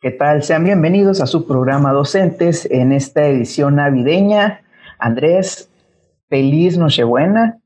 [0.00, 0.44] ¿Qué tal?
[0.44, 4.60] Sean bienvenidos a su programa Docentes en esta edición navideña.
[4.96, 5.70] Andrés,
[6.28, 7.58] feliz Nochebuena,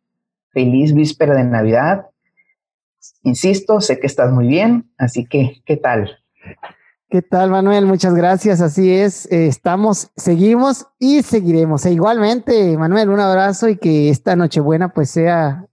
[0.49, 2.07] feliz víspera de Navidad.
[3.23, 6.21] Insisto, sé que estás muy bien, así que, ¿qué tal?
[7.11, 7.85] ¿Qué tal, Manuel?
[7.85, 8.63] Muchas gracias.
[8.63, 11.85] Así es, estamos, seguimos y seguiremos.
[11.85, 15.67] E igualmente, Manuel, un abrazo y que esta Nochebuena pues sea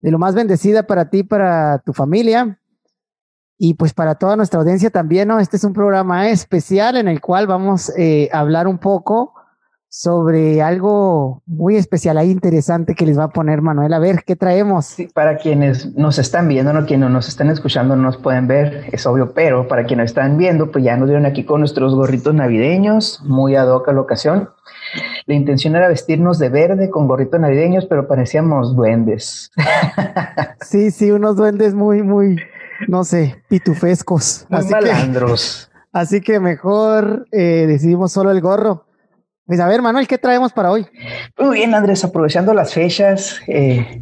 [0.00, 2.60] de lo más bendecida para ti, para tu familia
[3.58, 5.38] y pues para toda nuestra audiencia también, ¿no?
[5.38, 9.34] Este es un programa especial en el cual vamos eh, a hablar un poco
[9.96, 13.92] sobre algo muy especial ahí interesante que les va a poner Manuel.
[13.92, 14.86] A ver, ¿qué traemos?
[14.86, 18.88] Sí, para quienes nos están viendo, no quienes nos están escuchando, no nos pueden ver,
[18.90, 22.34] es obvio, pero para quienes están viendo, pues ya nos dieron aquí con nuestros gorritos
[22.34, 24.50] navideños, muy ad hoc a la ocasión.
[25.26, 29.52] La intención era vestirnos de verde con gorritos navideños, pero parecíamos duendes.
[30.60, 32.36] Sí, sí, unos duendes muy, muy,
[32.88, 34.46] no sé, pitufescos.
[34.48, 35.70] Muy así malandros.
[35.70, 38.86] Que, así que mejor eh, decidimos solo el gorro.
[39.46, 40.86] Pues a ver, Manuel, ¿qué traemos para hoy?
[41.38, 44.00] Muy bien, Andrés, aprovechando las fechas, eh,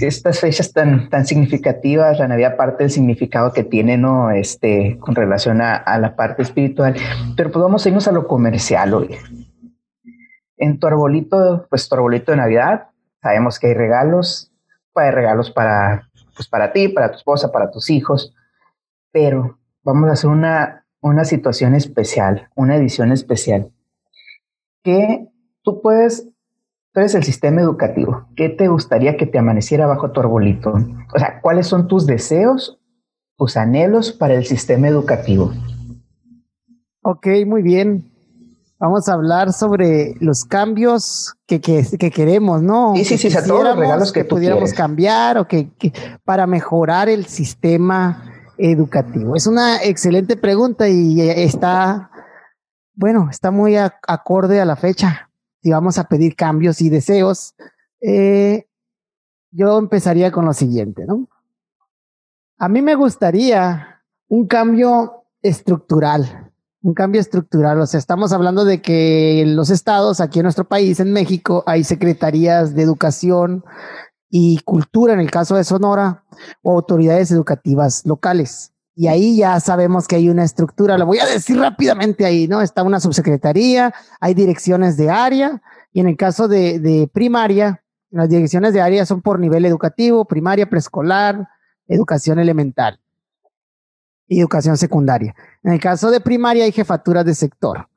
[0.00, 4.32] estas fechas tan, tan significativas, la Navidad parte del significado que tiene, ¿no?
[4.32, 6.96] Este, con relación a, a la parte espiritual,
[7.36, 9.16] pero pues vamos a irnos a lo comercial hoy.
[10.56, 12.88] En tu arbolito, pues tu arbolito de Navidad,
[13.22, 14.50] sabemos que hay regalos,
[14.96, 18.34] hay regalos para, pues para ti, para tu esposa, para tus hijos,
[19.10, 23.70] pero vamos a hacer una, una situación especial, una edición especial
[24.82, 25.28] que
[25.62, 26.28] tú puedes,
[26.92, 28.26] tú eres el sistema educativo.
[28.36, 30.74] ¿Qué te gustaría que te amaneciera bajo tu arbolito?
[31.14, 32.80] O sea, ¿cuáles son tus deseos,
[33.36, 35.52] tus anhelos para el sistema educativo?
[37.02, 38.11] Ok, muy bien.
[38.82, 42.94] Vamos a hablar sobre los cambios que, que, que queremos, ¿no?
[42.96, 44.76] Sí, sí, sí, a todos los regalos que, que pudiéramos quieres.
[44.76, 45.92] cambiar o que, que
[46.24, 48.24] para mejorar el sistema
[48.58, 49.36] educativo.
[49.36, 52.10] Es una excelente pregunta y está
[52.94, 55.30] bueno, está muy a, acorde a la fecha.
[55.62, 57.54] Si vamos a pedir cambios y deseos,
[58.00, 58.66] eh,
[59.52, 61.28] yo empezaría con lo siguiente, ¿no?
[62.58, 66.41] A mí me gustaría un cambio estructural,
[66.82, 67.80] un cambio estructural.
[67.80, 71.62] O sea, estamos hablando de que en los estados, aquí en nuestro país, en México,
[71.66, 73.64] hay secretarías de educación
[74.28, 76.24] y cultura, en el caso de Sonora,
[76.62, 78.72] o autoridades educativas locales.
[78.94, 82.60] Y ahí ya sabemos que hay una estructura, lo voy a decir rápidamente ahí, ¿no?
[82.60, 85.62] Está una subsecretaría, hay direcciones de área,
[85.92, 90.26] y en el caso de, de primaria, las direcciones de área son por nivel educativo,
[90.26, 91.48] primaria, preescolar,
[91.88, 93.02] educación elemental
[94.28, 95.34] educación secundaria.
[95.62, 97.88] En el caso de primaria hay jefaturas de sector.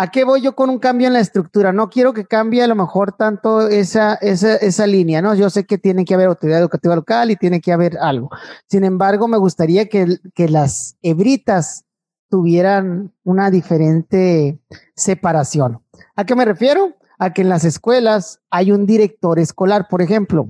[0.00, 1.72] ¿A qué voy yo con un cambio en la estructura?
[1.72, 5.34] No quiero que cambie a lo mejor tanto esa, esa, esa línea, ¿no?
[5.34, 8.30] Yo sé que tiene que haber autoridad educativa local y tiene que haber algo.
[8.68, 11.84] Sin embargo, me gustaría que, que las hebritas
[12.28, 14.60] tuvieran una diferente
[14.94, 15.82] separación.
[16.14, 16.94] ¿A qué me refiero?
[17.18, 20.48] A que en las escuelas hay un director escolar, por ejemplo,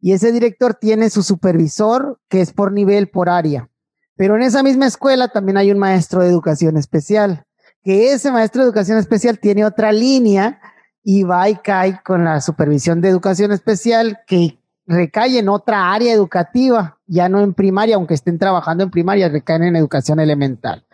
[0.00, 3.68] y ese director tiene su supervisor que es por nivel, por área.
[4.20, 7.46] Pero en esa misma escuela también hay un maestro de educación especial
[7.82, 10.60] que ese maestro de educación especial tiene otra línea
[11.02, 16.12] y va y cae con la supervisión de educación especial que recae en otra área
[16.12, 20.84] educativa, ya no en primaria, aunque estén trabajando en primaria, recaen en educación elemental.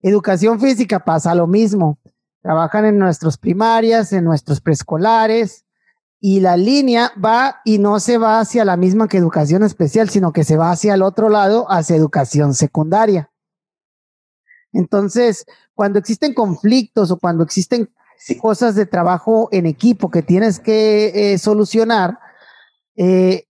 [0.00, 2.00] Educación física pasa lo mismo.
[2.40, 5.66] Trabajan en nuestras primarias, en nuestros preescolares,
[6.24, 10.32] y la línea va y no se va hacia la misma que educación especial, sino
[10.32, 13.32] que se va hacia el otro lado, hacia educación secundaria.
[14.72, 15.44] Entonces,
[15.74, 18.38] cuando existen conflictos o cuando existen sí.
[18.38, 22.20] cosas de trabajo en equipo que tienes que eh, solucionar,
[22.94, 23.48] eh,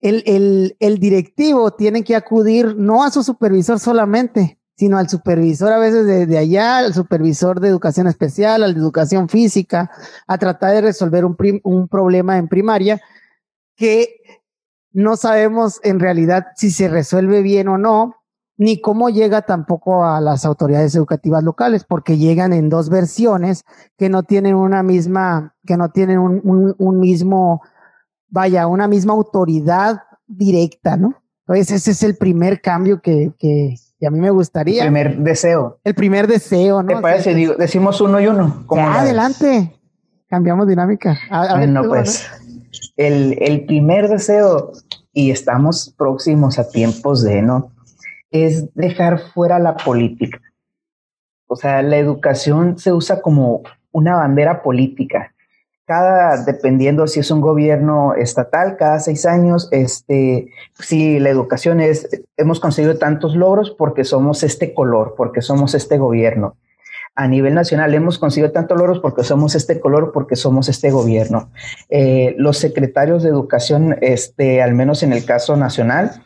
[0.00, 5.70] el, el, el, directivo tiene que acudir no a su supervisor solamente, sino al supervisor
[5.74, 9.90] a veces de, de, allá, al supervisor de educación especial, al de educación física,
[10.26, 11.36] a tratar de resolver un,
[11.86, 12.98] problema en primaria
[13.76, 14.22] que
[14.90, 18.14] no sabemos en realidad si se resuelve bien o no,
[18.56, 23.64] ni cómo llega tampoco a las autoridades educativas locales, porque llegan en dos versiones
[23.98, 27.60] que no tienen una misma, que no tienen un, un, un mismo,
[28.30, 31.22] vaya, una misma autoridad directa, ¿no?
[31.40, 34.82] Entonces ese es el primer cambio que, que, que a mí me gustaría.
[34.82, 35.78] El primer deseo.
[35.84, 36.88] El primer deseo, ¿no?
[36.88, 37.34] ¿Te parece?
[37.34, 38.64] Digo, decimos uno y uno.
[38.74, 39.78] Ya, adelante.
[40.28, 41.18] Cambiamos dinámica.
[41.30, 42.26] A, a bueno, ver, pues
[42.96, 44.72] el, el primer deseo,
[45.12, 47.72] y estamos próximos a tiempos de, ¿no?
[48.30, 50.40] es dejar fuera la política.
[51.46, 55.34] O sea, la educación se usa como una bandera política.
[55.90, 60.46] Cada, dependiendo si es un gobierno estatal, cada seis años, este,
[60.78, 65.98] si la educación es, hemos conseguido tantos logros porque somos este color, porque somos este
[65.98, 66.54] gobierno.
[67.16, 71.50] A nivel nacional hemos conseguido tantos logros porque somos este color, porque somos este gobierno.
[71.88, 76.22] Eh, los secretarios de educación, este, al menos en el caso nacional,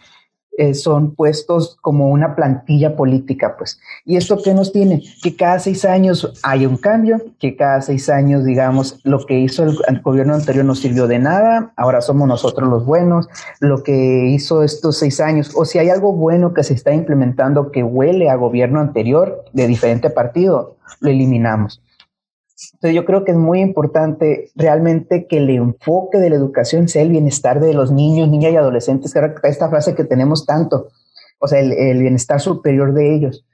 [0.56, 3.81] eh, son puestos como una plantilla política, pues.
[4.05, 5.03] ¿Y esto qué nos tiene?
[5.23, 9.65] Que cada seis años hay un cambio, que cada seis años, digamos, lo que hizo
[9.65, 13.29] el, gobierno anterior no sirvió de nada, ahora somos nosotros los buenos,
[13.59, 17.73] lo que hizo estos seis años, o si hay algo bueno que se está implementando
[17.73, 21.81] que huele a gobierno anterior de diferente partido, lo eliminamos.
[22.75, 27.03] Entonces yo creo que es muy importante realmente que el enfoque de la educación sea
[27.03, 30.89] el bienestar de los niños, niñas y adolescentes, que esta frase que tenemos tanto,
[31.39, 33.47] o sea, el, bienestar superior de ellos.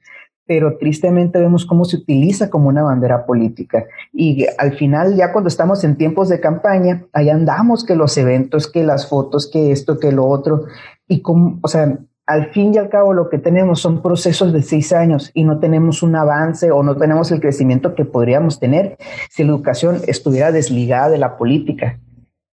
[0.47, 3.87] Pero tristemente vemos cómo se utiliza como una bandera política.
[4.13, 8.67] Y al final, ya cuando estamos en tiempos de campaña, ahí andamos que los eventos,
[8.67, 10.65] que las fotos, que esto, que lo otro.
[11.07, 11.99] Y como, o sea,
[12.31, 15.59] al fin y al cabo lo que tenemos son procesos de seis años y no
[15.59, 18.97] tenemos un avance o no tenemos el crecimiento que podríamos tener
[19.31, 21.99] si la educación estuviera desligada de la política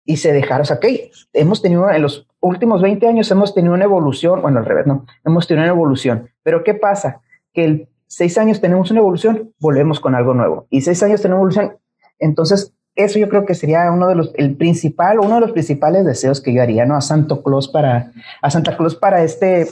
[0.04, 3.74] y se dejara, o sea, que hemos tenido en los últimos 20 años hemos tenido
[3.74, 7.22] una evolución, bueno, al revés, no, hemos tenido una evolución, pero ¿qué pasa?
[7.52, 11.38] Que el seis años tenemos una evolución, volvemos con algo nuevo y seis años tenemos
[11.38, 11.78] evolución,
[12.20, 16.04] entonces eso yo creo que sería uno de los, el principal, uno de los principales
[16.04, 16.96] deseos que yo haría, ¿no?
[16.96, 19.66] A Santo Claus para, a Santa Claus para este,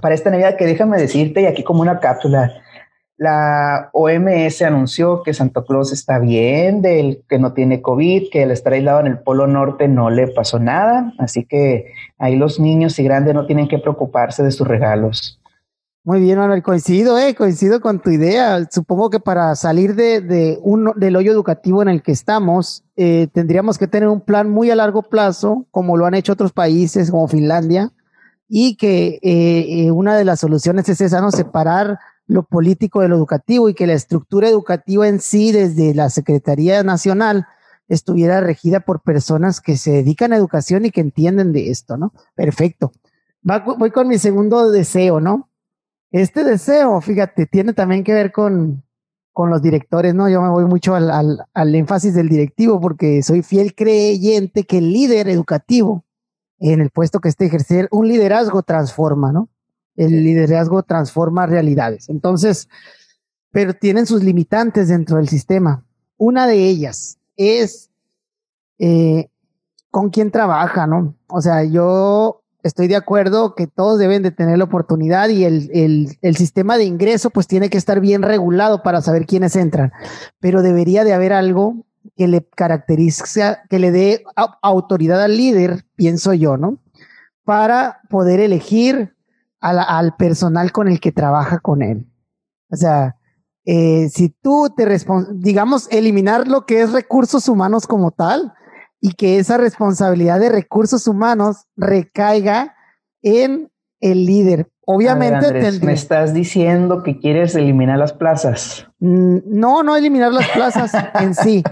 [0.00, 2.52] para esta Navidad, que déjame decirte, y aquí como una cápsula,
[3.16, 8.50] la OMS anunció que Santo Claus está bien, del que no tiene COVID, que al
[8.50, 12.98] estar aislado en el Polo Norte no le pasó nada, así que ahí los niños
[12.98, 15.40] y grandes no tienen que preocuparse de sus regalos.
[16.06, 18.68] Muy bien, Manuel, coincido, eh, coincido con tu idea.
[18.70, 23.28] Supongo que para salir de, de un, del hoyo educativo en el que estamos, eh,
[23.32, 27.10] tendríamos que tener un plan muy a largo plazo, como lo han hecho otros países
[27.10, 27.90] como Finlandia,
[28.46, 31.30] y que eh, eh, una de las soluciones es esa, ¿no?
[31.30, 36.10] Separar lo político de lo educativo y que la estructura educativa en sí, desde la
[36.10, 37.46] Secretaría Nacional,
[37.88, 42.12] estuviera regida por personas que se dedican a educación y que entienden de esto, ¿no?
[42.34, 42.92] Perfecto.
[43.42, 45.48] voy con mi segundo deseo, ¿no?
[46.14, 48.84] Este deseo, fíjate, tiene también que ver con,
[49.32, 50.28] con los directores, ¿no?
[50.28, 54.78] Yo me voy mucho al, al, al, énfasis del directivo porque soy fiel creyente que
[54.78, 56.04] el líder educativo,
[56.60, 59.48] en el puesto que esté ejercer, un liderazgo transforma, ¿no?
[59.96, 62.08] El liderazgo transforma realidades.
[62.08, 62.68] Entonces,
[63.50, 65.84] pero tienen sus limitantes dentro del sistema.
[66.16, 67.90] Una de ellas es
[68.78, 69.30] eh,
[69.90, 71.16] con quién trabaja, ¿no?
[71.26, 75.70] O sea, yo estoy de acuerdo que todos deben de tener la oportunidad y el,
[76.22, 79.92] el, sistema de ingreso pues tiene que estar bien regulado para saber quiénes entran,
[80.40, 81.84] pero debería de haber algo
[82.16, 84.24] que le caracteriza, que le dé
[84.62, 86.78] autoridad al líder, pienso yo, ¿no?
[87.44, 89.14] Para poder elegir
[89.60, 92.06] al personal con el que trabaja con él.
[92.70, 93.16] O sea,
[93.66, 94.86] eh, si tú te
[95.34, 98.54] digamos, eliminar lo que es recursos humanos como tal,
[99.04, 102.74] y que esa responsabilidad de recursos humanos recaiga
[103.20, 103.70] en
[104.00, 104.70] el líder.
[104.86, 108.86] Obviamente, me estás diciendo que quieres eliminar las plazas.
[109.00, 111.62] Mm, no, no eliminar las plazas en sí,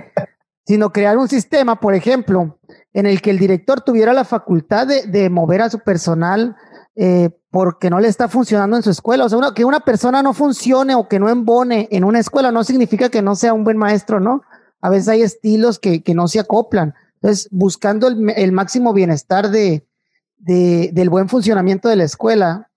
[0.66, 2.58] sino crear un sistema, por ejemplo,
[2.92, 6.54] en el que el director tuviera la facultad de, mover a su personal
[6.96, 9.24] eh, porque no le está funcionando en su escuela.
[9.24, 12.62] O sea, que una persona no funcione o que no embone en una escuela no
[12.62, 14.42] significa que no sea un buen maestro, ¿no?
[14.82, 16.92] A veces hay estilos que, que no se acoplan.
[17.22, 19.86] Entonces, buscando el, máximo bienestar de,
[20.38, 22.72] del buen funcionamiento de la escuela,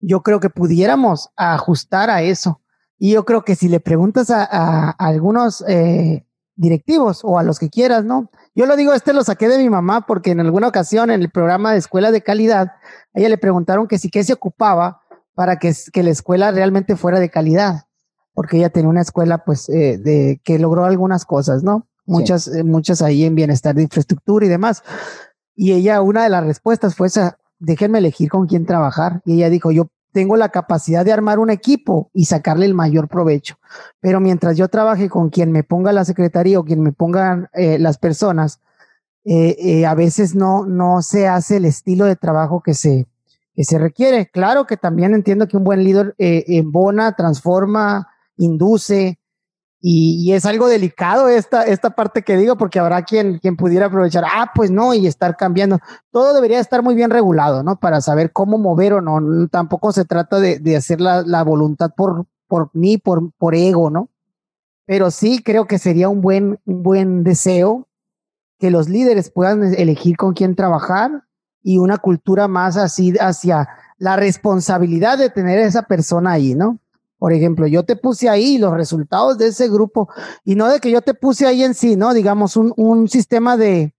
[0.00, 2.60] yo creo que pudiéramos ajustar a eso.
[2.98, 7.70] Y yo creo que si le preguntas a, algunos eh, directivos o a los que
[7.70, 8.32] quieras, ¿no?
[8.52, 11.30] Yo lo digo, este lo saqué de mi mamá porque en alguna ocasión en el
[11.30, 12.72] programa de escuela de calidad,
[13.14, 15.02] ella le preguntaron que si qué se ocupaba
[15.34, 17.86] para que, que la escuela realmente fuera de calidad,
[18.34, 21.86] porque ella tenía una escuela pues eh, de que logró algunas cosas, ¿no?
[22.08, 24.82] Muchas, eh, muchas ahí en bienestar de infraestructura y demás.
[25.54, 29.20] Y ella, una de las respuestas fue esa, déjenme elegir con quién trabajar.
[29.24, 33.08] Y ella dijo, yo tengo la capacidad de armar un equipo y sacarle el mayor
[33.08, 33.58] provecho.
[34.00, 37.78] Pero mientras yo trabaje con quien me ponga la secretaría o quien me pongan eh,
[37.78, 38.60] las personas,
[39.24, 43.06] eh, a veces no, no se hace el estilo de trabajo que se,
[43.54, 44.30] que se requiere.
[44.30, 49.17] Claro que también entiendo que un buen líder embona, transforma, induce,
[49.80, 54.24] y, es algo delicado esta, esta parte que digo, porque habrá quien, quien pudiera aprovechar,
[54.26, 55.78] ah, pues no, y estar cambiando.
[56.10, 57.78] Todo debería estar muy bien regulado, ¿no?
[57.78, 59.48] Para saber cómo mover o no.
[59.48, 63.88] Tampoco se trata de, de hacer la, la, voluntad por, por mí, por, por ego,
[63.88, 64.10] ¿no?
[64.84, 67.86] Pero sí creo que sería un buen, un buen deseo
[68.58, 71.22] que los líderes puedan elegir con quién trabajar
[71.62, 73.68] y una cultura más así hacia
[73.98, 76.80] la responsabilidad de tener a esa persona ahí, ¿no?
[77.18, 80.08] Por ejemplo, yo te puse ahí los resultados de ese grupo
[80.44, 82.14] y no de que yo te puse ahí en sí, ¿no?
[82.14, 83.92] Digamos, un, un sistema de,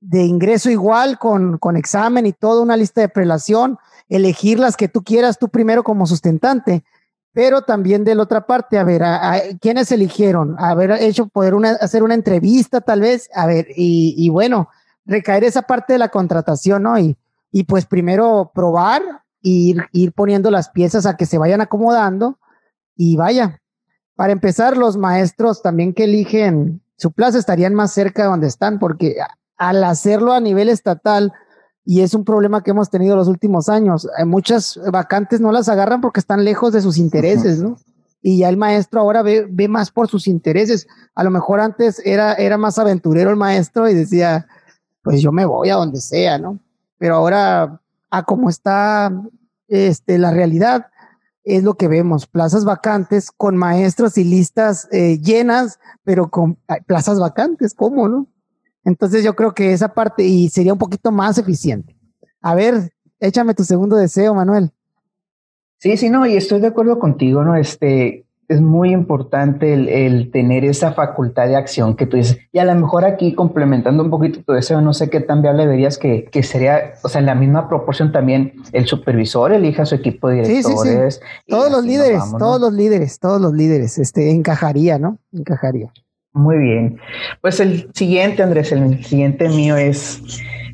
[0.00, 4.88] de ingreso igual con, con examen y toda una lista de prelación, elegir las que
[4.88, 6.84] tú quieras tú primero como sustentante,
[7.32, 10.56] pero también de la otra parte, a ver, a, ¿quiénes eligieron?
[10.58, 14.68] Haber hecho, poder una, hacer una entrevista tal vez, a ver, y, y bueno,
[15.04, 16.98] recaer esa parte de la contratación, ¿no?
[16.98, 17.16] Y,
[17.52, 19.02] y pues primero probar,
[19.42, 22.38] ir, ir poniendo las piezas a que se vayan acomodando
[22.96, 23.60] y vaya.
[24.14, 28.78] Para empezar, los maestros también que eligen su plaza estarían más cerca de donde están,
[28.78, 29.16] porque
[29.56, 31.32] al hacerlo a nivel estatal,
[31.84, 35.68] y es un problema que hemos tenido los últimos años, eh, muchas vacantes no las
[35.68, 37.76] agarran porque están lejos de sus intereses, ¿no?
[38.22, 40.88] Y ya el maestro ahora ve, ve más por sus intereses.
[41.14, 44.48] A lo mejor antes era, más aventurero el maestro y decía,
[45.02, 46.58] pues yo me voy a donde sea, ¿no?
[46.98, 49.12] Pero ahora, a cómo está
[49.68, 50.86] este, la realidad,
[51.46, 57.20] es lo que vemos, plazas vacantes con maestros y listas eh, llenas, pero con plazas
[57.20, 58.26] vacantes, ¿cómo, no?
[58.84, 61.96] Entonces yo creo que esa parte y sería un poquito más eficiente.
[62.42, 64.72] A ver, échame tu segundo deseo, Manuel.
[65.78, 67.54] Sí, sí, no, y estoy de acuerdo contigo, ¿no?
[67.54, 72.38] Este, es muy importante el, tener esa facultad de acción que tú dices.
[72.52, 75.66] Y a lo mejor aquí complementando un poquito tu deseo, no sé qué tan viable
[75.66, 79.94] verías que, que sería, o sea, en la misma proporción también el supervisor elija su
[79.96, 81.12] equipo de directores.
[81.12, 81.50] Sí, sí, sí.
[81.50, 85.18] Todos los líderes, todos los líderes, todos los líderes, este, encajaría, ¿no?
[85.32, 85.92] Encajaría.
[86.36, 86.98] Muy bien.
[87.40, 90.22] Pues el siguiente, Andrés, el siguiente mío es,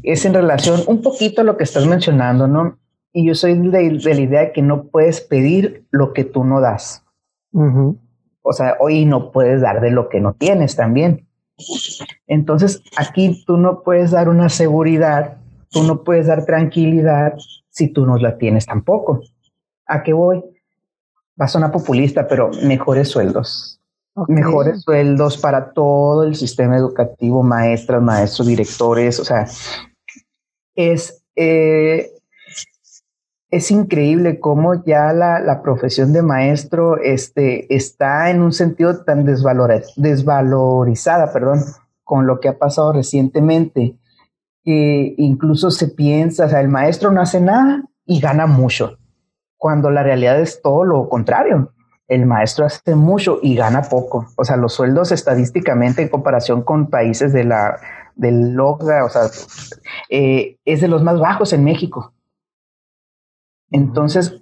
[0.02, 2.78] es en relación un poquito a lo que estás mencionando, ¿no?
[3.12, 6.60] Y yo soy de, la idea de que no puedes pedir lo que tú no
[6.60, 7.04] das.
[7.52, 11.28] O sea, hoy no puedes dar de lo que no tienes también.
[12.26, 15.36] Entonces, aquí tú no puedes dar una seguridad,
[15.70, 17.34] tú no puedes dar tranquilidad
[17.70, 19.20] si tú no la tienes tampoco.
[19.86, 20.42] ¿A qué voy?
[21.40, 23.82] Va a sonar populista, pero mejores sueldos
[24.28, 29.46] mejores sueldos para todo el sistema educativo, maestras, maestros, directores, o sea,
[30.74, 32.10] es, eh,
[33.52, 39.24] es increíble cómo ya la, la, profesión de maestro este, está en un sentido tan
[39.24, 41.60] desvalorizada, perdón,
[42.02, 43.96] con lo que ha pasado recientemente,
[44.64, 48.98] que incluso se piensa, o sea, el maestro no hace nada y gana mucho,
[49.56, 51.72] cuando la realidad es todo lo contrario
[52.12, 54.26] el maestro hace mucho y gana poco.
[54.36, 57.80] O sea, los sueldos estadísticamente en comparación con países de la,
[58.16, 59.22] del LOGA, o sea,
[60.10, 62.12] eh, es de los más bajos en México.
[63.72, 64.40] Entonces,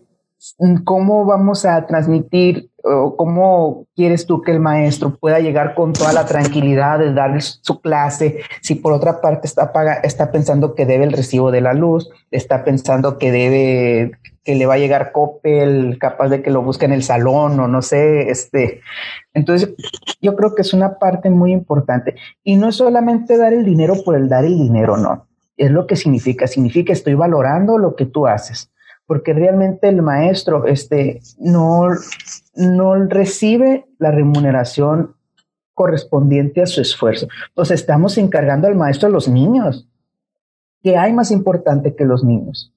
[0.84, 6.12] ¿cómo vamos a transmitir o cómo quieres tú que el maestro pueda llegar con toda
[6.12, 9.70] la tranquilidad de dar su clase si por otra parte está,
[10.02, 14.66] está pensando que debe el recibo de la luz, está pensando que debe que le
[14.66, 18.30] va a llegar Coppel, capaz de que lo busque en el salón o no sé,
[18.30, 18.80] este.
[19.34, 19.74] Entonces,
[20.22, 24.02] yo creo que es una parte muy importante y no es solamente dar el dinero
[24.02, 25.26] por el dar el dinero, no.
[25.56, 28.69] Es lo que significa, significa estoy valorando lo que tú haces,
[29.10, 31.88] porque realmente el maestro este no
[32.54, 35.16] no recibe la remuneración
[35.74, 37.26] correspondiente a su esfuerzo.
[37.56, 39.88] Pues estamos encargando al maestro a los niños.
[40.80, 42.72] ¿Qué hay más importante que los niños?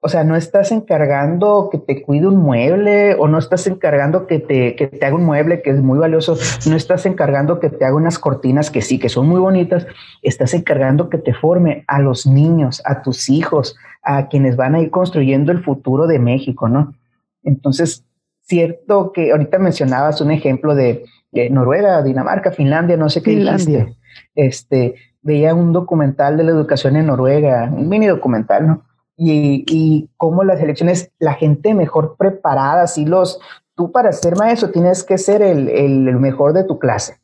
[0.00, 4.38] O sea, no estás encargando que te cuide un mueble o no estás encargando que
[4.38, 6.36] te, que te haga un mueble que es muy valioso,
[6.68, 9.88] no estás encargando que te haga unas cortinas que sí, que son muy bonitas,
[10.22, 14.80] estás encargando que te forme a los niños, a tus hijos, a quienes van a
[14.80, 16.94] ir construyendo el futuro de México, ¿no?
[17.42, 18.04] Entonces,
[18.42, 21.04] cierto que ahorita mencionabas un ejemplo de,
[21.50, 23.88] Noruega, Dinamarca, Finlandia, no sé qué Finlandia.
[24.34, 28.87] Este, veía un documental de la educación en Noruega, un mini documental, ¿no?
[29.18, 33.40] Y, y cómo las elecciones, la gente mejor preparada, si los,
[33.74, 37.18] tú para ser maestro tienes que ser el, el, mejor de tu clase,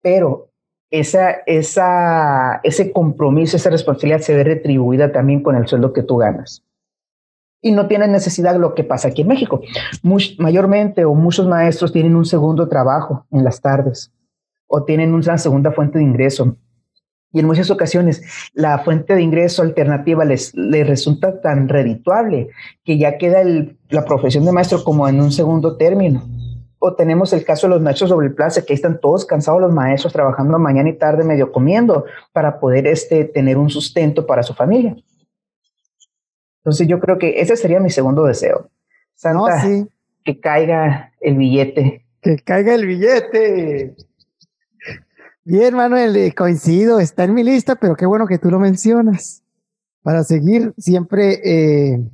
[0.00, 0.48] pero
[0.90, 6.16] esa, esa, ese compromiso, esa responsabilidad se ve retribuida también con el sueldo que tú
[6.16, 6.64] ganas.
[7.60, 9.60] Y no tienes necesidad de lo que pasa aquí en México.
[10.38, 14.12] mayormente o muchos maestros tienen un segundo trabajo en las tardes
[14.66, 16.56] o tienen una segunda fuente de ingreso
[17.32, 18.22] y en muchas ocasiones
[18.54, 22.48] la fuente de ingreso alternativa les, les resulta tan redituable
[22.84, 23.42] que ya queda
[23.90, 26.22] la profesión de maestro como en un segundo término.
[26.80, 29.60] O tenemos el caso de los maestros sobre el plaza, que ahí están todos cansados
[29.60, 34.44] los maestros trabajando mañana y tarde medio comiendo para poder este, tener un sustento para
[34.44, 34.96] su familia.
[36.58, 38.70] Entonces yo creo que ese sería mi segundo deseo.
[39.14, 39.64] Santa,
[40.24, 42.06] que caiga el billete.
[42.20, 43.96] Que caiga el billete.
[45.50, 49.42] Bien, Manuel, eh, coincido, está en mi lista, pero qué bueno que tú lo mencionas.
[50.02, 52.06] Para seguir, siempre eh,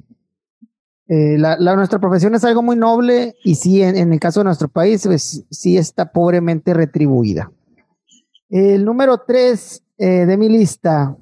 [1.09, 4.69] eh, la, nuestra profesión es algo muy noble y sí, en, el caso de nuestro
[4.69, 7.51] país, pues sí está pobremente retribuida.
[8.51, 11.17] El número tres de mi lista,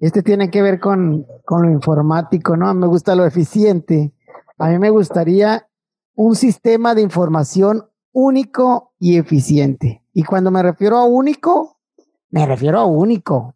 [0.00, 2.72] este tiene que ver con, con lo informático, ¿no?
[2.72, 4.14] Me gusta lo eficiente.
[4.56, 5.68] A mí me gustaría
[6.14, 7.84] un sistema de información
[8.14, 10.02] único y eficiente.
[10.14, 11.78] Y cuando me refiero a único,
[12.30, 13.54] me refiero a único.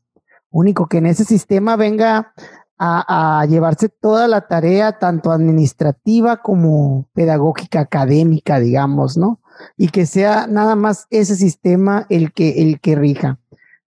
[0.50, 2.34] Único que en ese sistema venga
[2.78, 9.40] a, llevarse toda la tarea, tanto administrativa como pedagógica, académica, digamos, ¿no?
[9.76, 13.40] Y que sea nada más ese sistema el que, el que rija.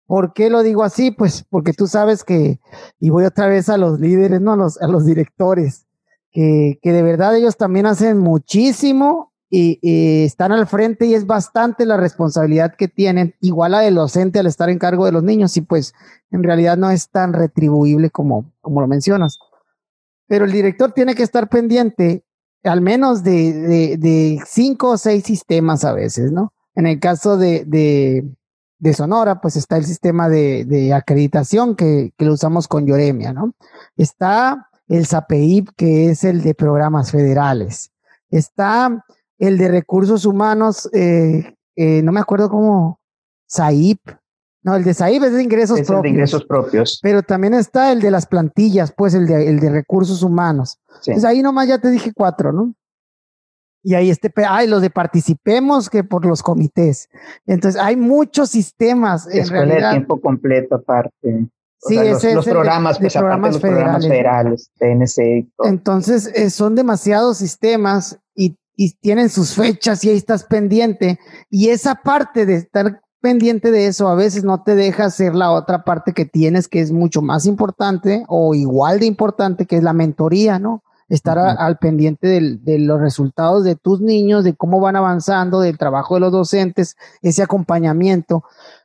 [0.06, 1.12] ¿Por qué lo digo así?
[1.12, 2.58] Pues porque tú sabes que,
[2.98, 4.52] y voy otra vez a los líderes, ¿no?
[4.52, 5.86] A los, a los directores,
[6.32, 11.84] que, que de verdad ellos también hacen muchísimo y, están al frente y es bastante
[11.84, 15.56] la responsabilidad que tienen, igual a del docente al estar en cargo de los niños
[15.56, 15.92] y pues
[16.30, 19.38] en realidad no es tan retribuible como, como lo mencionas.
[20.28, 22.24] Pero el director tiene que estar pendiente
[22.62, 26.52] al menos de, de, cinco o seis sistemas a veces, ¿no?
[26.74, 27.64] En el caso de,
[28.78, 33.54] de, Sonora, pues está el sistema de, acreditación que, que, lo usamos con Yoremia, ¿no?
[33.96, 37.92] Está el SAPEIP, que es el de programas federales.
[38.30, 39.04] Está
[39.40, 43.00] el de recursos humanos, eh, eh, no me acuerdo cómo,
[43.46, 44.00] SAIP.
[44.62, 46.02] No, el de SAIP es de ingresos propios.
[46.02, 47.00] de ingresos propios.
[47.02, 50.78] Pero también está el de las plantillas, pues el de, el de recursos humanos.
[51.06, 52.74] Entonces ahí nomás ya te dije cuatro, ¿no?
[53.82, 57.08] Y ahí este, ay, los de participemos que por los comités.
[57.46, 59.26] Entonces hay muchos sistemas.
[59.32, 61.46] En Escuela de tiempo completo aparte.
[61.78, 61.96] sí,
[62.34, 64.06] los, programas, pues programas los federales.
[64.06, 70.44] programas federales, Entonces eh, son demasiados sistemas y y tienen sus fechas y ahí estás
[70.44, 71.18] pendiente.
[71.50, 75.52] Y esa parte de estar pendiente de eso a veces no te deja hacer la
[75.52, 79.82] otra parte que tienes que es mucho más importante o igual de importante que es
[79.82, 80.82] la mentoría, ¿no?
[81.10, 86.14] Estar al pendiente de los resultados de tus niños, de cómo van avanzando, del trabajo
[86.14, 88.44] de los docentes, ese acompañamiento.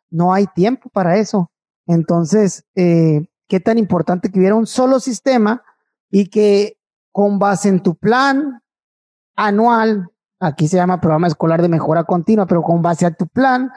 [0.10, 1.52] No hay tiempo para eso.
[1.88, 5.64] Entonces, eh, qué tan importante que hubiera un solo sistema
[6.12, 6.80] y que
[7.14, 8.60] con base en tu plan,
[9.36, 13.72] anual, aquí se llama programa escolar de mejora continua, pero con base a tu plan,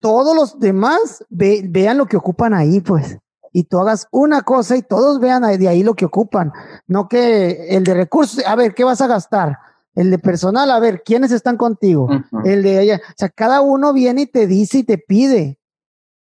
[0.00, 3.18] todos los demás vean lo que ocupan ahí, pues.
[3.52, 6.52] Y tú hagas una cosa y todos vean de ahí lo que ocupan.
[6.86, 9.58] No que el de recursos, a ver, ¿qué vas a gastar?
[9.94, 12.08] El de personal, a ver, ¿quiénes están contigo?
[12.44, 13.00] El de ella.
[13.08, 15.58] O sea, cada uno viene y te dice y te pide.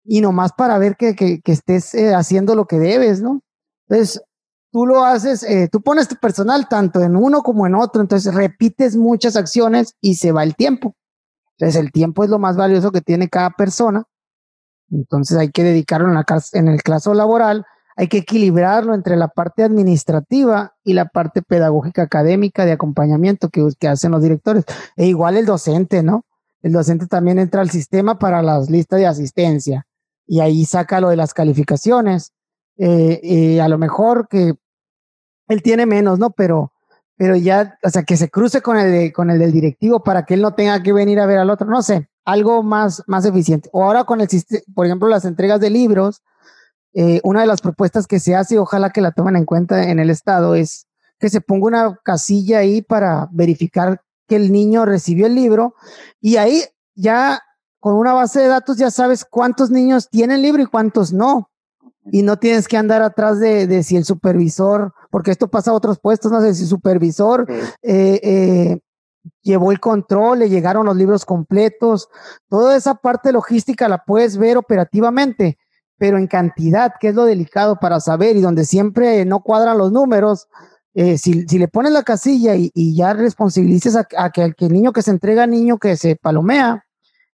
[0.06, 3.41] Y nomás para ver que, que, estés eh, haciendo lo que debes, ¿no?
[3.89, 4.23] Entonces,
[4.77, 8.31] tú lo haces, eh, tú pones tu personal tanto en uno como en otro, entonces
[8.31, 10.95] repites muchas acciones y se va el tiempo.
[11.53, 14.03] Entonces el tiempo es lo más valioso que tiene cada persona.
[14.91, 19.29] Entonces hay que dedicarlo en, la, en el caso laboral, hay que equilibrarlo entre la
[19.29, 24.63] parte administrativa y la parte pedagógica académica de acompañamiento que, hacen los directores.
[24.95, 26.23] E igual el docente, ¿no?
[26.61, 29.87] El docente también entra al sistema para las listas de asistencia
[30.27, 32.31] y ahí saca lo de las calificaciones
[32.77, 34.53] eh, eh, a lo mejor que
[35.47, 36.31] él tiene menos, ¿no?
[36.31, 36.71] Pero,
[37.15, 40.36] pero ya, o sea, que se cruce con el, con el del directivo para que
[40.36, 43.69] él no tenga que venir a ver al otro, no sé, algo más, más eficiente.
[43.73, 46.21] O ahora con el sistema, por ejemplo, las entregas de libros,
[46.93, 49.99] eh, una de las propuestas que se hace, ojalá que la tomen en cuenta en
[49.99, 50.88] el Estado, es
[51.19, 55.75] que se ponga una casilla ahí para verificar que el niño recibió el libro
[56.21, 56.63] y ahí
[56.95, 57.41] ya
[57.79, 61.49] con una base de datos ya sabes cuántos niños tienen libro y cuántos no
[62.11, 65.75] y no tienes que andar atrás de, de, si el supervisor, porque esto pasa a
[65.75, 68.79] otros puestos, no sé si el supervisor eh, eh,
[69.41, 72.09] llevó el control, le llegaron los libros completos,
[72.49, 75.57] toda esa parte logística la puedes ver operativamente,
[75.97, 79.91] pero en cantidad, que es lo delicado para saber y donde siempre no cuadran los
[79.91, 80.47] números.
[80.93, 84.73] Eh, si, si, le pones la casilla y, y ya responsabilices a, a que, el
[84.73, 86.85] niño que se entrega, niño que se palomea,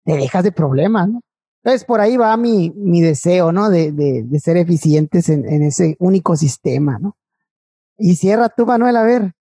[0.04, 1.22] te dejas de problemas, ¿no?
[1.64, 3.70] Entonces, por ahí va mi, mi deseo, ¿no?
[3.70, 7.16] De, de, ser eficientes en, en, ese único sistema, ¿no?
[7.98, 9.34] Y cierra tú, Manuel, a ver.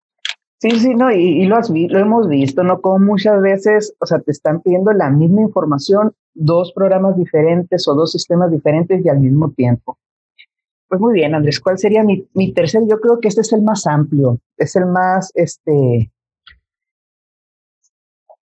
[0.58, 2.82] Sí, sí, no, y, lo, has, lo hemos visto, ¿no?
[2.82, 7.94] Como muchas veces, o sea, te están pidiendo la misma información, dos programas diferentes o
[7.94, 9.98] dos sistemas diferentes y al mismo tiempo.
[10.88, 12.82] Pues muy bien, Andrés, ¿cuál sería mi, mi tercer?
[12.86, 16.12] Yo creo que este es el más amplio, es el más, este,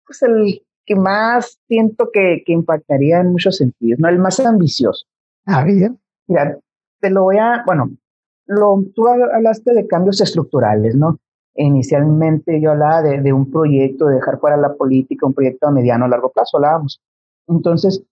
[0.05, 4.09] pues el que más siento que, que impactaría en muchos sentidos, ¿no?
[4.09, 5.07] El más ambicioso.
[5.47, 5.99] Ah, bien.
[6.27, 6.59] Mira,
[7.01, 7.90] te lo voy a, bueno,
[8.47, 11.18] lo, tú hablaste de cambios estructurales, ¿no?
[11.57, 15.70] Inicialmente yo hablaba de, de un proyecto, de dejar fuera la política, un proyecto a
[15.70, 17.01] mediano o largo plazo, hablábamos.
[17.47, 18.03] Entonces,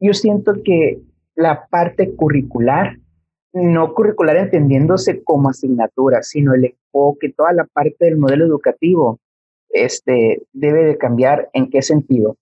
[0.00, 1.00] yo siento que
[1.34, 2.98] la parte curricular,
[3.52, 9.20] no curricular entendiéndose como asignatura, sino el enfoque, toda la parte del modelo educativo,
[9.72, 11.50] este, debe de cambiar.
[11.52, 12.36] ¿En qué sentido?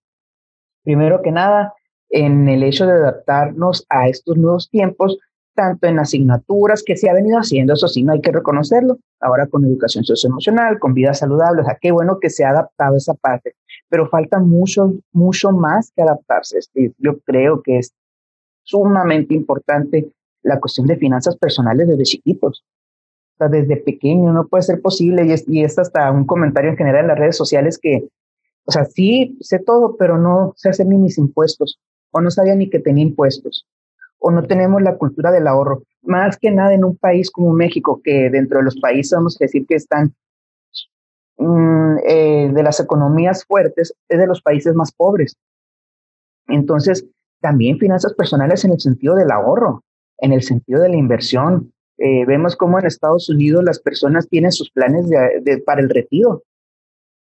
[0.84, 1.74] Primero que nada,
[2.08, 5.18] en el hecho de adaptarnos a estos nuevos tiempos,
[5.54, 9.46] tanto en asignaturas que se ha venido haciendo, eso sí, no hay que reconocerlo, ahora
[9.46, 13.14] con educación socioemocional, con vida saludable, o sea, qué bueno que se ha adaptado esa
[13.14, 13.54] parte,
[13.88, 16.58] pero falta mucho, mucho más que adaptarse.
[16.98, 17.92] Yo creo que es
[18.62, 20.10] sumamente importante
[20.42, 22.64] la cuestión de finanzas personales desde chiquitos.
[23.48, 27.02] Desde pequeño no puede ser posible y es, y es hasta un comentario en general
[27.02, 28.08] en las redes sociales que,
[28.64, 32.54] o sea, sí sé todo, pero no sé hacer ni mis impuestos o no sabía
[32.54, 33.66] ni que tenía impuestos
[34.20, 35.82] o no tenemos la cultura del ahorro.
[36.02, 39.44] Más que nada en un país como México, que dentro de los países vamos a
[39.44, 40.14] decir que están
[41.38, 45.36] mm, eh, de las economías fuertes, es de los países más pobres.
[46.46, 47.06] Entonces,
[47.40, 49.82] también finanzas personales en el sentido del ahorro,
[50.18, 51.72] en el sentido de la inversión.
[52.02, 55.06] Eh, vemos cómo en Estados Unidos las personas tienen sus planes
[55.66, 56.42] para el retiro.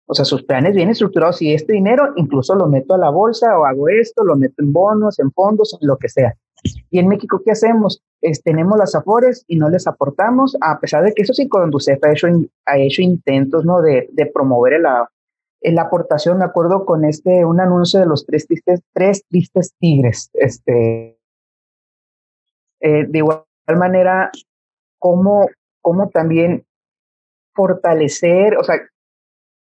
[0.07, 3.59] O sea, sus planes bien estructurados y este dinero incluso lo meto a la bolsa
[3.59, 6.37] o hago esto, lo meto en bonos, en fondos, lo que sea.
[6.91, 8.03] Y en México, ¿qué hacemos?
[8.45, 12.11] tenemos las afores y no les aportamos, a pesar de que eso sí, Conducef ha
[12.11, 12.27] hecho,
[12.65, 13.81] ha hecho intentos ¿no?
[13.81, 15.09] de, de promover la,
[15.61, 16.39] la aportación.
[16.39, 20.31] Me acuerdo con este, un anuncio de los tres tristes, tres tristes tigres.
[20.35, 21.19] Este,
[22.81, 23.45] eh, de igual
[23.77, 24.31] manera,
[24.98, 25.48] cómo,
[25.80, 26.64] cómo también
[27.54, 28.76] fortalecer, o sea,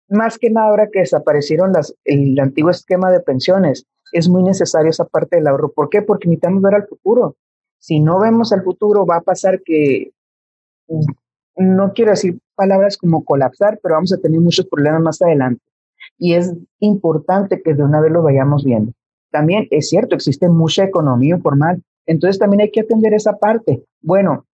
[0.08, 4.90] más que nada ahora que desaparecieron las, el antiguo esquema de pensiones, es muy necesario
[4.90, 5.72] esa parte del ahorro.
[5.72, 6.02] ¿Por qué?
[6.02, 7.36] Porque necesitamos ver al futuro.
[7.78, 10.12] Si no vemos al futuro, va a pasar que,
[11.56, 15.62] no quiero decir palabras como colapsar, pero vamos a tener muchos problemas más adelante.
[16.18, 18.92] Y es importante que de una vez lo vayamos viendo.
[19.30, 23.84] También es cierto, existe mucha economía informal, entonces también hay que atender esa parte.
[24.00, 24.46] Bueno,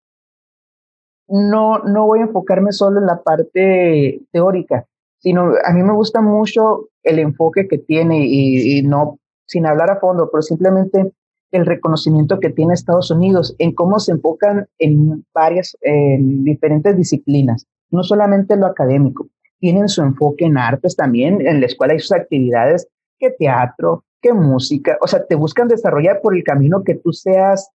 [1.31, 4.87] no, no voy a enfocarme solo en la parte teórica,
[5.19, 10.01] sino a mí me gusta mucho el enfoque que tiene y, no sin hablar a
[10.01, 11.12] fondo, pero simplemente
[11.53, 17.66] el reconocimiento que tiene Estados Unidos en cómo se enfocan en varias, en diferentes disciplinas,
[17.90, 19.27] no solamente lo académico,
[19.59, 22.88] tienen su enfoque en artes también, en la escuela hay sus actividades,
[23.19, 27.71] que teatro, que música, o sea, te buscan desarrollar por el camino que tú seas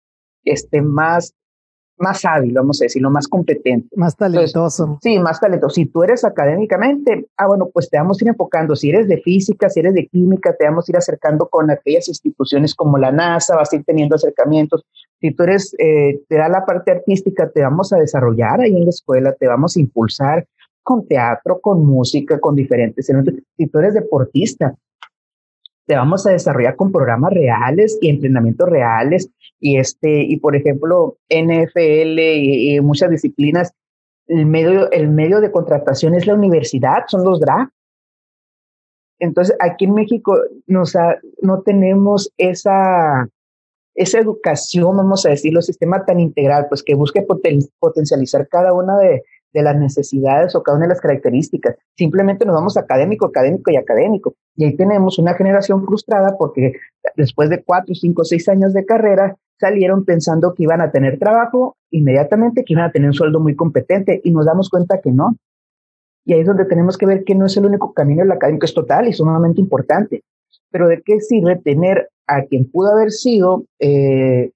[0.46, 1.34] este, más
[1.98, 3.88] más hábil, vamos a decirlo, más competente.
[3.96, 5.00] Más talentoso.
[5.02, 5.76] sí, más talentoso.
[5.76, 8.76] Si tú eres académicamente, ah, bueno, pues te vamos a ir enfocando.
[8.76, 12.08] Si eres de física, si eres de química, te vamos a ir acercando con aquellas
[12.08, 14.86] instituciones como la NASA, vas a ir teniendo acercamientos.
[15.22, 18.84] Si tú eres, eh, te da la parte artística, te vamos a desarrollar ahí en
[18.84, 20.46] la escuela, te vamos a impulsar
[20.84, 23.08] con teatro, con música, con diferentes.
[23.58, 24.76] Si tú eres deportista,
[25.86, 31.18] te vamos a desarrollar con programas reales y entrenamientos reales y este y por ejemplo
[31.30, 33.74] NFL y, muchas disciplinas.
[34.28, 37.70] El medio el medio de contratación es la universidad son los drag
[39.20, 40.94] entonces aquí en México nos
[41.42, 43.30] no tenemos esa
[43.94, 47.24] esa educación vamos a decirlo sistema tan integral pues que busque
[47.80, 49.24] potencializar cada una de
[49.56, 51.78] de las necesidades o cada una de las características.
[51.98, 54.36] Simplemente nos vamos académico, académico y académico.
[54.56, 56.74] Y ahí tenemos una generación frustrada porque
[57.16, 61.78] después de cuatro, cinco, seis años de carrera salieron pensando que iban a tener trabajo
[61.90, 65.38] inmediatamente, que iban a tener un sueldo muy competente y nos damos cuenta que no.
[66.26, 68.66] Y ahí es donde tenemos que ver que no es el único camino el académico,
[68.66, 70.24] es total y sumamente importante.
[70.70, 74.52] Pero ¿de qué sirve tener a quien pudo haber sido eh,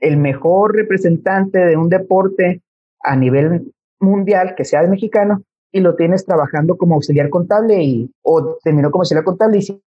[0.00, 2.62] el mejor representante de un deporte
[3.02, 3.73] a nivel
[4.04, 8.90] mundial que sea de mexicano y lo tienes trabajando como auxiliar contable y, o terminó
[8.90, 9.82] como auxiliar contable y,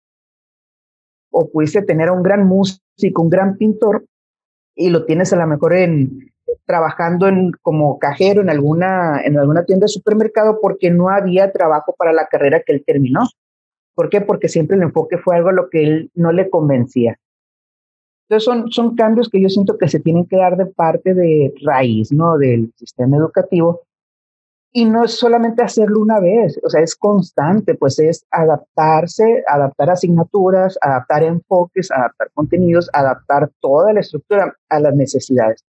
[1.30, 4.06] o pudiste tener a un gran músico, un gran pintor
[4.74, 6.32] y lo tienes a lo mejor en
[6.66, 11.94] trabajando en, como cajero en alguna, en alguna tienda de supermercado porque no había trabajo
[11.98, 13.22] para la carrera que él terminó.
[13.94, 14.20] ¿Por qué?
[14.20, 17.18] Porque siempre el enfoque fue algo a lo que él no le convencía.
[18.28, 21.52] Entonces son, son cambios que yo siento que se tienen que dar de parte de
[21.62, 22.38] raíz, ¿no?
[22.38, 23.82] Del sistema educativo
[24.76, 29.90] y no es solamente hacerlo una vez, o sea, es constante, pues es adaptarse, adaptar
[29.90, 35.64] asignaturas, adaptar enfoques, adaptar contenidos, adaptar toda la estructura a las necesidades.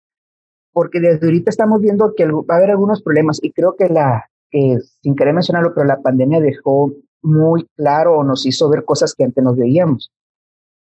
[0.71, 4.29] Porque desde ahorita estamos viendo que va a haber algunos problemas y creo que la,
[4.49, 9.13] que sin querer mencionarlo, pero la pandemia dejó muy claro o nos hizo ver cosas
[9.13, 10.13] que antes nos veíamos.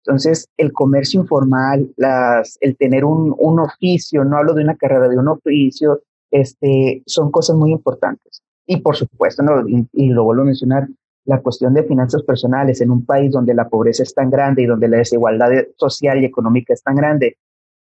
[0.07, 5.09] Entonces, el comercio informal, las, el tener un, un oficio, no hablo de una carrera,
[5.09, 6.03] de un oficio,
[6.33, 8.43] este, son cosas muy importantes.
[8.67, 9.65] Y por supuesto, ¿no?
[9.69, 10.89] y, lo vuelvo a mencionar,
[11.25, 14.67] la cuestión de finanzas personales en un país donde la pobreza es tan grande y
[14.67, 17.37] donde la desigualdad social y económica es tan grande,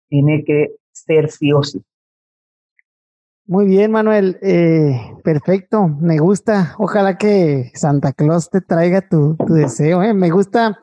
[0.09, 1.51] tiene que ser sí.
[3.47, 4.39] Muy bien, Manuel.
[4.43, 5.89] Eh, perfecto.
[5.89, 6.75] Me gusta.
[6.79, 10.03] Ojalá que Santa Claus te traiga tu, deseo.
[10.03, 10.15] Eh.
[10.15, 10.79] Me gusta.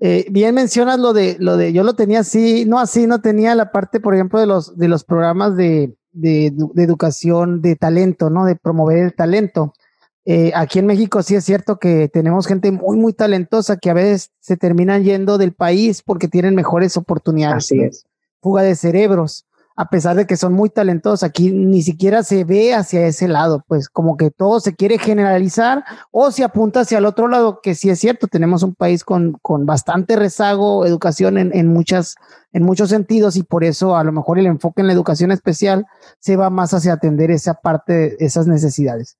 [0.00, 3.54] Eh, bien mencionas lo de lo de yo lo tenía así, no así, no tenía
[3.54, 8.30] la parte, por ejemplo, de los de los programas de, de, de educación de talento,
[8.30, 8.46] ¿no?
[8.46, 9.74] De promover el talento.
[10.26, 13.94] Eh, aquí en México sí es cierto que tenemos gente muy, muy talentosa que a
[13.94, 17.64] veces se terminan yendo del país porque tienen mejores oportunidades.
[17.64, 18.06] Así es.
[18.40, 19.46] Fuga de cerebros,
[19.76, 23.64] a pesar de que son muy talentosos, aquí ni siquiera se ve hacia ese lado,
[23.66, 27.74] pues como que todo se quiere generalizar o se apunta hacia el otro lado, que
[27.74, 32.14] sí es cierto, tenemos un país con, con bastante rezago, educación en, en, muchas,
[32.52, 35.86] en muchos sentidos y por eso a lo mejor el enfoque en la educación especial
[36.20, 39.18] se va más hacia atender esa parte, esas necesidades.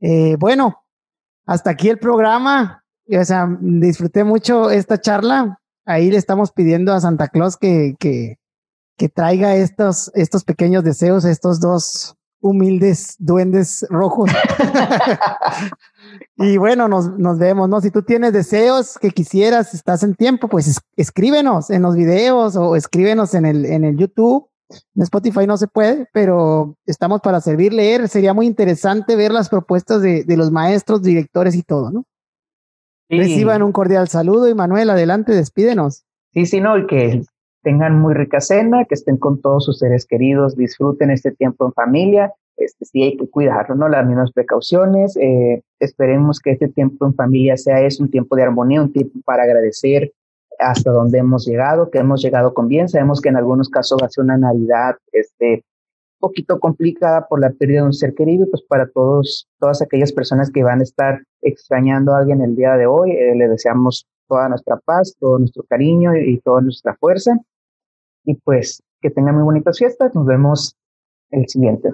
[0.00, 0.82] Eh, bueno,
[1.46, 2.84] hasta aquí el programa.
[3.06, 5.60] O sea, disfruté mucho esta charla.
[5.84, 8.38] Ahí le estamos pidiendo a Santa Claus que, que,
[8.96, 14.30] que traiga estos, estos pequeños deseos, estos dos humildes duendes rojos.
[16.36, 17.80] y bueno, nos, nos, vemos, ¿no?
[17.80, 22.76] Si tú tienes deseos que quisieras, estás en tiempo, pues escríbenos en los videos o
[22.76, 24.48] escríbenos en el, en el YouTube
[24.94, 28.08] en Spotify no se puede, pero estamos para servir, leer.
[28.08, 32.04] Sería muy interesante ver las propuestas de, los maestros, directores y todo, ¿no?
[33.08, 36.04] Reciban un cordial saludo y Manuel, adelante, despídenos.
[36.32, 37.22] Sí, sí, no, que
[37.64, 41.72] tengan muy rica cena, que estén con todos sus seres queridos, disfruten este tiempo en
[41.72, 42.32] familia.
[42.56, 43.88] Este, sí hay que cuidarlo, ¿no?
[43.88, 45.16] Las mismas precauciones.
[45.16, 49.18] Eh, esperemos que este tiempo en familia sea es un tiempo de armonía, un tiempo
[49.24, 50.12] para agradecer
[50.60, 52.88] hasta donde hemos llegado, que hemos llegado con bien.
[52.88, 55.64] Sabemos que en algunos casos va a ser una Navidad este,
[56.20, 60.50] poquito complicada por la pérdida de un ser querido, pues para todos, todas aquellas personas
[60.50, 64.48] que van a estar extrañando a alguien el día de hoy, eh, le deseamos toda
[64.48, 67.36] nuestra paz, todo nuestro cariño y toda nuestra fuerza.
[68.24, 70.14] Y pues que tengan muy bonitas fiestas.
[70.14, 70.76] Nos vemos
[71.30, 71.92] el siguiente.